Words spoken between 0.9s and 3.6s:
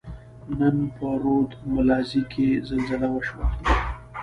په رود ملازۍ کښي زلزله وشوه.